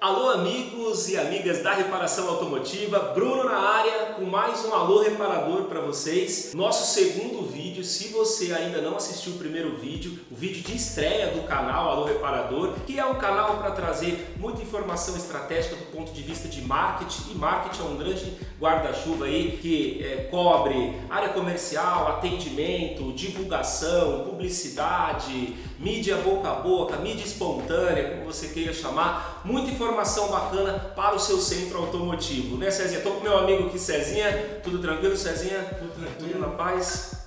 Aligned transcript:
Alô 0.00 0.30
amigos 0.30 1.10
e 1.10 1.18
amigas 1.18 1.62
da 1.62 1.74
reparação 1.74 2.26
automotiva, 2.26 2.98
Bruno 3.14 3.44
na 3.44 3.58
área 3.58 4.14
com 4.14 4.24
mais 4.24 4.64
um 4.64 4.72
Alô 4.72 5.02
Reparador 5.02 5.64
para 5.64 5.82
vocês. 5.82 6.54
Nosso 6.54 6.94
segundo 6.94 7.46
vídeo 7.46 7.69
se 7.84 8.08
você 8.08 8.52
ainda 8.52 8.80
não 8.80 8.96
assistiu 8.96 9.32
o 9.34 9.38
primeiro 9.38 9.76
vídeo, 9.76 10.18
o 10.30 10.34
vídeo 10.34 10.62
de 10.62 10.76
estreia 10.76 11.28
do 11.28 11.42
canal 11.42 11.90
Alô 11.90 12.04
Reparador, 12.04 12.74
que 12.86 12.98
é 12.98 13.04
um 13.04 13.14
canal 13.14 13.58
para 13.58 13.70
trazer 13.72 14.34
muita 14.36 14.62
informação 14.62 15.16
estratégica 15.16 15.76
do 15.76 15.84
ponto 15.86 16.12
de 16.12 16.22
vista 16.22 16.48
de 16.48 16.60
marketing, 16.62 17.32
e 17.32 17.34
marketing 17.34 17.80
é 17.80 17.84
um 17.84 17.96
grande 17.96 18.38
guarda-chuva 18.60 19.26
aí 19.26 19.58
que 19.60 20.02
é, 20.02 20.28
cobre 20.30 20.94
área 21.08 21.30
comercial, 21.30 22.08
atendimento, 22.08 23.12
divulgação, 23.12 24.24
publicidade, 24.24 25.56
mídia 25.78 26.16
boca 26.16 26.50
a 26.50 26.54
boca, 26.54 26.96
mídia 26.96 27.24
espontânea, 27.24 28.10
como 28.10 28.24
você 28.26 28.48
queira 28.48 28.72
chamar, 28.72 29.42
muita 29.44 29.70
informação 29.70 30.28
bacana 30.28 30.78
para 30.94 31.14
o 31.14 31.18
seu 31.18 31.38
centro 31.38 31.78
automotivo, 31.78 32.56
né 32.56 32.70
Cezinha? 32.70 32.98
Estou 32.98 33.14
com 33.14 33.20
meu 33.20 33.38
amigo 33.38 33.66
aqui, 33.66 33.78
Cezinha, 33.78 34.60
tudo 34.62 34.78
tranquilo, 34.78 35.16
Cezinha? 35.16 35.60
Tudo 35.78 35.92
tranquilo. 35.92 36.32
Tudo 36.32 36.38
na 36.38 36.48
paz? 36.48 37.19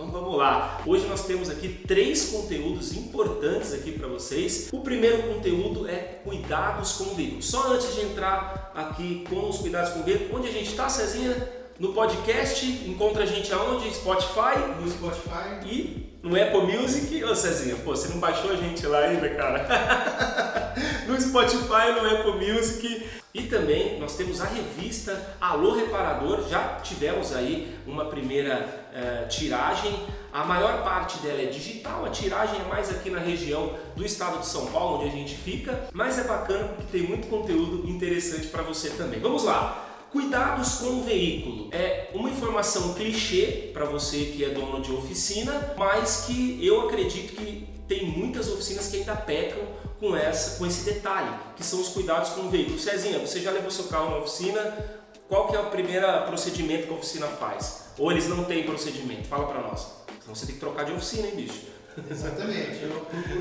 Então 0.00 0.10
vamos 0.10 0.38
lá. 0.38 0.80
Hoje 0.86 1.06
nós 1.06 1.26
temos 1.26 1.50
aqui 1.50 1.68
três 1.86 2.30
conteúdos 2.30 2.96
importantes 2.96 3.74
aqui 3.74 3.92
para 3.92 4.08
vocês. 4.08 4.70
O 4.72 4.80
primeiro 4.80 5.24
conteúdo 5.24 5.86
é 5.86 6.20
cuidados 6.24 6.92
com 6.92 7.04
o 7.04 7.14
veículo. 7.14 7.42
Só 7.42 7.74
antes 7.74 7.94
de 7.94 8.00
entrar 8.06 8.72
aqui 8.74 9.26
com 9.28 9.46
os 9.46 9.58
cuidados 9.58 9.92
com 9.92 10.00
o 10.00 10.02
veículo, 10.02 10.38
onde 10.38 10.48
a 10.48 10.52
gente 10.52 10.70
está, 10.70 10.88
Cezinha? 10.88 11.59
No 11.80 11.94
podcast, 11.94 12.66
encontra 12.86 13.22
a 13.22 13.26
gente 13.26 13.50
aonde? 13.54 13.90
Spotify 13.94 14.58
No 14.78 14.90
Spotify. 14.90 15.64
e 15.64 16.14
no 16.22 16.36
Apple 16.36 16.76
Music. 16.76 17.24
Ô 17.24 17.34
Cezinha, 17.34 17.74
pô, 17.76 17.96
você 17.96 18.08
não 18.08 18.18
baixou 18.18 18.50
a 18.50 18.54
gente 18.54 18.86
lá 18.86 18.98
ainda, 18.98 19.30
cara? 19.30 20.74
no 21.08 21.18
Spotify, 21.18 21.98
no 21.98 22.06
Apple 22.06 22.52
Music. 22.52 23.08
E 23.32 23.44
também 23.44 23.98
nós 23.98 24.14
temos 24.14 24.42
a 24.42 24.44
revista 24.44 25.36
Alô 25.40 25.72
Reparador, 25.74 26.46
já 26.50 26.80
tivemos 26.82 27.34
aí 27.34 27.74
uma 27.86 28.04
primeira 28.04 28.90
eh, 28.92 29.24
tiragem. 29.30 29.98
A 30.30 30.44
maior 30.44 30.82
parte 30.82 31.16
dela 31.20 31.40
é 31.40 31.46
digital, 31.46 32.04
a 32.04 32.10
tiragem 32.10 32.60
é 32.60 32.64
mais 32.68 32.90
aqui 32.90 33.08
na 33.08 33.20
região 33.20 33.74
do 33.96 34.04
estado 34.04 34.40
de 34.40 34.46
São 34.46 34.66
Paulo, 34.66 34.98
onde 34.98 35.08
a 35.08 35.12
gente 35.12 35.34
fica, 35.34 35.88
mas 35.94 36.18
é 36.18 36.24
bacana 36.24 36.68
porque 36.68 36.98
tem 36.98 37.08
muito 37.08 37.26
conteúdo 37.28 37.88
interessante 37.88 38.48
para 38.48 38.62
você 38.62 38.90
também. 38.90 39.18
Vamos 39.18 39.44
lá! 39.44 39.86
Cuidados 40.10 40.74
com 40.76 41.00
o 41.00 41.02
veículo. 41.02 41.68
É 41.72 42.10
uma 42.14 42.28
informação 42.28 42.94
clichê 42.94 43.70
para 43.72 43.84
você 43.84 44.24
que 44.24 44.44
é 44.44 44.50
dono 44.50 44.80
de 44.80 44.92
oficina, 44.92 45.74
mas 45.76 46.24
que 46.26 46.58
eu 46.66 46.88
acredito 46.88 47.36
que 47.36 47.68
tem 47.86 48.06
muitas 48.06 48.48
oficinas 48.48 48.88
que 48.88 48.98
ainda 48.98 49.14
pecam 49.14 49.62
com, 50.00 50.16
essa, 50.16 50.58
com 50.58 50.66
esse 50.66 50.84
detalhe, 50.84 51.30
que 51.56 51.64
são 51.64 51.80
os 51.80 51.88
cuidados 51.88 52.30
com 52.30 52.42
o 52.42 52.50
veículo. 52.50 52.78
Cezinha, 52.78 53.18
você 53.18 53.40
já 53.40 53.50
levou 53.50 53.70
seu 53.70 53.84
carro 53.84 54.10
na 54.10 54.16
oficina? 54.18 54.60
Qual 55.28 55.46
que 55.46 55.54
é 55.54 55.60
o 55.60 55.70
primeiro 55.70 56.06
procedimento 56.26 56.88
que 56.88 56.92
a 56.92 56.96
oficina 56.96 57.26
faz? 57.28 57.84
Ou 57.96 58.10
eles 58.10 58.26
não 58.28 58.44
têm 58.44 58.64
procedimento? 58.64 59.28
Fala 59.28 59.46
para 59.46 59.62
nós. 59.62 59.86
Senão 60.20 60.34
você 60.34 60.46
tem 60.46 60.54
que 60.56 60.60
trocar 60.60 60.84
de 60.84 60.92
oficina, 60.92 61.28
hein, 61.28 61.36
bicho? 61.36 61.60
Exatamente. 62.10 62.82
Eu 62.82 63.00
procuro 63.00 63.39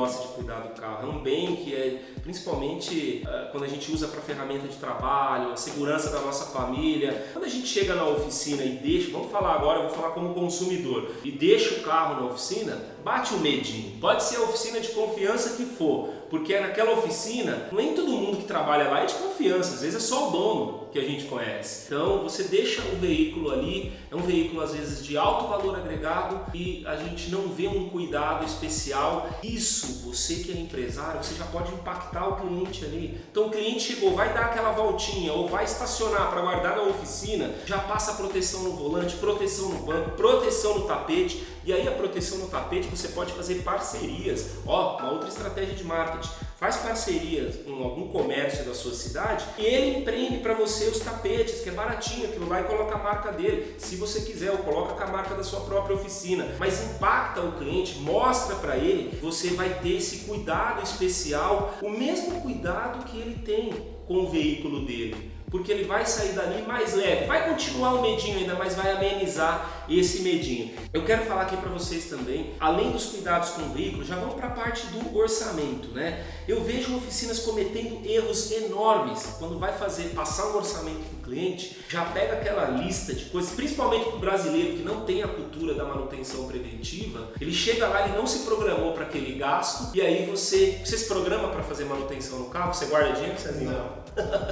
gosta 0.00 0.28
de 0.28 0.34
cuidar 0.34 0.60
do 0.60 0.80
carro. 0.80 1.06
É 1.06 1.10
um 1.10 1.22
bem 1.22 1.56
que 1.56 1.74
é, 1.74 2.02
principalmente 2.22 3.22
uh, 3.24 3.50
quando 3.50 3.64
a 3.64 3.68
gente 3.68 3.90
usa 3.92 4.08
para 4.08 4.20
ferramenta 4.20 4.68
de 4.68 4.76
trabalho, 4.76 5.52
a 5.52 5.56
segurança 5.56 6.10
da 6.10 6.20
nossa 6.20 6.46
família. 6.46 7.28
Quando 7.32 7.44
a 7.44 7.48
gente 7.48 7.66
chega 7.66 7.94
na 7.94 8.06
oficina 8.06 8.62
e 8.62 8.76
deixa, 8.76 9.10
vamos 9.10 9.30
falar 9.30 9.54
agora, 9.54 9.80
vou 9.80 9.90
falar 9.90 10.10
como 10.10 10.34
consumidor, 10.34 11.10
e 11.24 11.30
deixa 11.30 11.74
o 11.74 11.82
carro 11.82 12.20
na 12.20 12.26
oficina, 12.30 12.76
bate 13.04 13.34
o 13.34 13.36
um 13.36 13.40
medinho. 13.40 13.98
Pode 14.00 14.22
ser 14.22 14.36
a 14.36 14.42
oficina 14.42 14.80
de 14.80 14.88
confiança 14.88 15.56
que 15.56 15.64
for, 15.64 16.10
porque 16.28 16.58
naquela 16.58 16.92
oficina, 16.92 17.68
nem 17.72 17.94
todo 17.94 18.12
mundo 18.12 18.38
que 18.38 18.44
trabalha 18.44 18.88
lá 18.88 19.02
é 19.02 19.06
de 19.06 19.14
confiança, 19.14 19.74
às 19.74 19.80
vezes 19.80 19.96
é 19.96 20.06
só 20.06 20.28
o 20.28 20.30
dono 20.30 20.80
que 20.92 20.98
a 20.98 21.02
gente 21.02 21.24
conhece. 21.24 21.86
Então 21.86 22.22
você 22.22 22.44
deixa 22.44 22.82
o 22.82 22.96
veículo 22.96 23.50
ali, 23.50 23.92
é 24.10 24.16
um 24.16 24.22
veículo 24.22 24.60
às 24.60 24.74
vezes 24.74 25.04
de 25.04 25.16
alto 25.16 25.48
valor 25.48 25.76
agregado 25.76 26.40
e 26.54 26.84
a 26.86 26.96
gente 26.96 27.30
não 27.30 27.48
vê 27.48 27.68
um 27.68 27.88
cuidado 27.88 28.44
especial. 28.44 29.28
Isso, 29.42 30.04
você 30.04 30.36
que 30.36 30.52
é 30.52 30.56
empresário, 30.56 31.22
você 31.22 31.34
já 31.34 31.44
pode 31.44 31.72
impactar 31.72 32.09
o 32.18 32.36
cliente 32.36 32.84
ali. 32.84 33.20
Então 33.30 33.46
o 33.46 33.50
cliente 33.50 33.94
chegou, 33.94 34.14
vai 34.14 34.32
dar 34.34 34.46
aquela 34.46 34.72
voltinha 34.72 35.32
ou 35.32 35.48
vai 35.48 35.64
estacionar 35.64 36.30
para 36.30 36.40
guardar 36.40 36.76
na 36.76 36.82
oficina, 36.82 37.54
já 37.64 37.78
passa 37.78 38.14
proteção 38.14 38.62
no 38.64 38.72
volante, 38.72 39.16
proteção 39.16 39.68
no 39.68 39.78
banco, 39.86 40.10
proteção 40.10 40.78
no 40.78 40.86
tapete. 40.86 41.46
E 41.64 41.72
aí 41.72 41.86
a 41.86 41.92
proteção 41.92 42.38
no 42.38 42.48
tapete 42.48 42.88
você 42.88 43.08
pode 43.08 43.32
fazer 43.32 43.56
parcerias. 43.56 44.56
Ó, 44.66 44.98
uma 44.98 45.12
outra 45.12 45.28
estratégia 45.28 45.74
de 45.74 45.84
marketing. 45.84 46.30
Faz 46.60 46.76
parcerias 46.76 47.56
com 47.64 47.82
algum 47.82 48.08
comércio 48.08 48.66
da 48.66 48.74
sua 48.74 48.92
cidade 48.92 49.46
e 49.56 49.64
ele 49.64 50.00
empreende 50.00 50.40
para 50.40 50.52
você 50.52 50.84
os 50.84 50.98
tapetes, 50.98 51.62
que 51.62 51.70
é 51.70 51.72
baratinho, 51.72 52.28
aquilo 52.28 52.46
lá 52.46 52.60
e 52.60 52.64
coloca 52.64 52.96
a 52.96 53.02
marca 53.02 53.32
dele. 53.32 53.76
Se 53.78 53.96
você 53.96 54.20
quiser, 54.20 54.50
ou 54.50 54.58
coloca 54.58 54.92
com 54.92 55.02
a 55.02 55.06
marca 55.06 55.34
da 55.34 55.42
sua 55.42 55.60
própria 55.60 55.96
oficina. 55.96 56.46
Mas 56.58 56.84
impacta 56.84 57.40
o 57.40 57.52
cliente, 57.52 57.98
mostra 58.00 58.56
para 58.56 58.76
ele 58.76 59.18
você 59.22 59.54
vai 59.54 59.70
ter 59.80 59.96
esse 59.96 60.26
cuidado 60.26 60.82
especial, 60.82 61.78
o 61.80 61.88
mesmo 61.88 62.42
cuidado 62.42 63.06
que 63.06 63.16
ele 63.18 63.36
tem 63.36 63.72
com 64.06 64.18
o 64.18 64.28
veículo 64.28 64.84
dele 64.84 65.39
porque 65.50 65.72
ele 65.72 65.84
vai 65.84 66.06
sair 66.06 66.32
dali 66.32 66.62
mais 66.62 66.94
leve. 66.94 67.26
Vai 67.26 67.48
continuar 67.48 67.94
o 67.94 68.02
medinho 68.02 68.38
ainda, 68.38 68.54
mas 68.54 68.74
vai 68.74 68.92
amenizar 68.92 69.84
esse 69.88 70.22
medinho. 70.22 70.70
Eu 70.92 71.04
quero 71.04 71.24
falar 71.24 71.42
aqui 71.42 71.56
para 71.56 71.70
vocês 71.70 72.04
também, 72.06 72.54
além 72.60 72.92
dos 72.92 73.06
cuidados 73.06 73.50
com 73.50 73.62
o 73.62 73.72
veículo, 73.72 74.04
já 74.04 74.16
vamos 74.16 74.34
para 74.34 74.48
a 74.48 74.50
parte 74.50 74.86
do 74.86 75.16
orçamento, 75.16 75.88
né? 75.88 76.24
Eu 76.46 76.62
vejo 76.62 76.96
oficinas 76.96 77.40
cometendo 77.40 78.00
erros 78.04 78.50
enormes 78.52 79.36
quando 79.38 79.58
vai 79.58 79.72
fazer 79.72 80.10
passar 80.10 80.46
um 80.48 80.56
orçamento 80.56 81.00
para 81.00 81.18
o 81.18 81.22
cliente, 81.22 81.78
já 81.88 82.04
pega 82.04 82.34
aquela 82.34 82.68
lista 82.70 83.12
de 83.12 83.26
coisas, 83.26 83.52
principalmente 83.52 84.04
para 84.04 84.16
o 84.16 84.18
brasileiro 84.18 84.76
que 84.76 84.82
não 84.82 85.04
tem 85.04 85.22
a 85.22 85.28
cultura 85.28 85.74
da 85.74 85.84
manutenção 85.84 86.46
preventiva, 86.46 87.28
ele 87.40 87.52
chega 87.52 87.86
lá 87.88 88.08
e 88.08 88.12
não 88.12 88.26
se 88.26 88.40
programou 88.40 88.92
para 88.92 89.04
aquele 89.04 89.38
gasto 89.38 89.94
e 89.96 90.00
aí 90.00 90.26
você, 90.26 90.80
você 90.84 90.98
se 90.98 91.06
programa 91.06 91.48
para 91.48 91.62
fazer 91.62 91.84
manutenção 91.84 92.38
no 92.38 92.46
carro, 92.46 92.72
você 92.72 92.86
guarda 92.86 93.12
dinheiro, 93.12 93.38
Cezinho? 93.38 93.70
Não. 93.70 94.00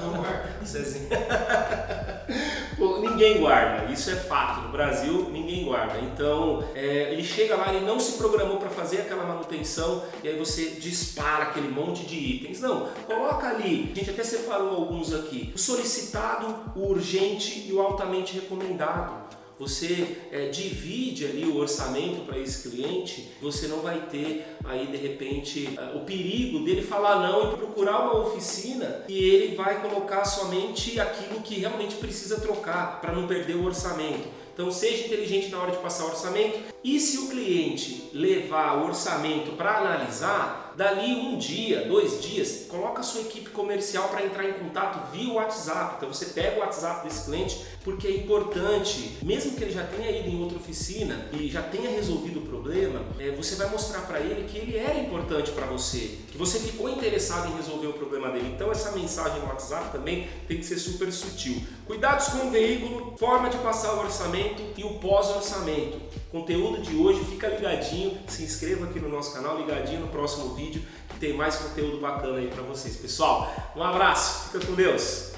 Não 0.00 0.22
guarda. 0.22 0.64
Cezinho. 0.88 1.08
Pô, 2.76 2.98
ninguém 2.98 3.40
guarda, 3.40 3.92
isso 3.92 4.10
é 4.10 4.14
fato. 4.14 4.62
No 4.62 4.68
Brasil, 4.68 5.28
ninguém 5.30 5.64
guarda. 5.64 5.98
Então, 5.98 6.64
é, 6.74 7.12
ele 7.12 7.24
chega 7.24 7.56
lá, 7.56 7.74
ele 7.74 7.84
não 7.84 7.98
se 7.98 8.16
programou 8.16 8.58
para 8.58 8.70
fazer 8.70 8.98
aquela 8.98 9.24
manutenção 9.24 10.04
e 10.22 10.28
aí 10.28 10.38
você 10.38 10.70
dispara 10.70 11.44
aquele 11.44 11.68
monte 11.68 12.06
de 12.06 12.16
itens. 12.16 12.60
Não, 12.60 12.88
coloca 13.06 13.48
ali. 13.48 13.90
A 13.92 13.98
gente 13.98 14.10
até 14.10 14.22
separou 14.22 14.70
alguns 14.70 15.12
aqui: 15.12 15.52
o 15.54 15.58
solicitado, 15.58 16.72
o 16.76 16.88
urgente 16.88 17.66
e 17.68 17.72
o 17.72 17.80
altamente 17.80 18.34
recomendado 18.34 19.28
você 19.58 20.16
é, 20.30 20.48
divide 20.48 21.24
ali 21.24 21.44
o 21.44 21.56
orçamento 21.56 22.24
para 22.24 22.38
esse 22.38 22.68
cliente, 22.68 23.30
você 23.42 23.66
não 23.66 23.80
vai 23.80 24.06
ter 24.10 24.56
aí 24.64 24.86
de 24.86 24.96
repente 24.96 25.68
o 25.94 26.00
perigo 26.00 26.60
dele 26.60 26.82
falar 26.82 27.20
não 27.20 27.52
e 27.52 27.56
procurar 27.56 28.02
uma 28.02 28.26
oficina 28.26 29.04
e 29.08 29.18
ele 29.18 29.56
vai 29.56 29.80
colocar 29.80 30.24
somente 30.24 31.00
aquilo 31.00 31.40
que 31.40 31.58
realmente 31.58 31.96
precisa 31.96 32.40
trocar 32.40 33.00
para 33.00 33.12
não 33.12 33.26
perder 33.26 33.56
o 33.56 33.64
orçamento. 33.64 34.28
Então 34.58 34.72
seja 34.72 35.06
inteligente 35.06 35.50
na 35.50 35.62
hora 35.62 35.70
de 35.70 35.78
passar 35.78 36.02
o 36.02 36.08
orçamento 36.08 36.58
e 36.82 36.98
se 36.98 37.16
o 37.16 37.28
cliente 37.28 38.10
levar 38.12 38.78
o 38.78 38.86
orçamento 38.86 39.52
para 39.52 39.78
analisar, 39.78 40.68
dali 40.76 41.12
um 41.12 41.36
dia, 41.36 41.84
dois 41.86 42.22
dias, 42.22 42.66
coloca 42.68 43.00
a 43.00 43.02
sua 43.02 43.20
equipe 43.20 43.50
comercial 43.50 44.08
para 44.08 44.24
entrar 44.24 44.48
em 44.48 44.54
contato 44.54 45.12
via 45.12 45.32
WhatsApp. 45.32 45.94
Então 45.96 46.12
você 46.12 46.26
pega 46.26 46.56
o 46.56 46.60
WhatsApp 46.60 47.06
desse 47.06 47.24
cliente 47.24 47.60
porque 47.84 48.06
é 48.06 48.16
importante, 48.16 49.16
mesmo 49.22 49.56
que 49.56 49.64
ele 49.64 49.72
já 49.72 49.84
tenha 49.84 50.10
ido 50.10 50.28
em 50.28 50.40
outra 50.40 50.58
oficina 50.58 51.28
e 51.32 51.48
já 51.48 51.62
tenha 51.62 51.90
resolvido 51.90 52.40
o 52.40 52.42
problema, 52.42 53.00
é, 53.18 53.30
você 53.30 53.56
vai 53.56 53.68
mostrar 53.70 54.02
para 54.02 54.20
ele 54.20 54.48
que 54.48 54.58
ele 54.58 54.76
era 54.76 54.98
importante 54.98 55.50
para 55.52 55.66
você, 55.66 56.18
que 56.30 56.38
você 56.38 56.58
ficou 56.58 56.88
interessado 56.88 57.48
em 57.48 57.56
resolver 57.56 57.88
o 57.88 57.92
problema 57.92 58.30
dele. 58.30 58.52
Então 58.54 58.70
essa 58.70 58.92
mensagem 58.92 59.40
no 59.40 59.46
WhatsApp 59.46 59.90
também 59.90 60.28
tem 60.46 60.58
que 60.58 60.64
ser 60.64 60.78
super 60.78 61.12
sutil. 61.12 61.62
Cuidados 61.86 62.28
com 62.28 62.46
o 62.46 62.50
veículo, 62.50 63.16
forma 63.16 63.48
de 63.48 63.58
passar 63.58 63.94
o 63.94 63.98
orçamento 64.48 64.62
e 64.76 64.84
o 64.84 64.94
pós-orçamento. 64.94 66.00
Conteúdo 66.30 66.82
de 66.82 66.96
hoje, 66.96 67.24
fica 67.24 67.48
ligadinho, 67.48 68.18
se 68.26 68.42
inscreva 68.42 68.86
aqui 68.86 69.00
no 69.00 69.08
nosso 69.08 69.34
canal, 69.34 69.58
ligadinho 69.58 70.00
no 70.00 70.08
próximo 70.08 70.54
vídeo, 70.54 70.82
que 71.08 71.18
tem 71.18 71.32
mais 71.32 71.56
conteúdo 71.56 71.98
bacana 72.00 72.38
aí 72.38 72.48
para 72.48 72.62
vocês. 72.62 72.96
Pessoal, 72.96 73.50
um 73.76 73.82
abraço, 73.82 74.50
fica 74.50 74.66
com 74.66 74.74
Deus! 74.74 75.37